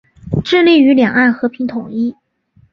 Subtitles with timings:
[0.43, 2.15] 致力于两岸和平统一。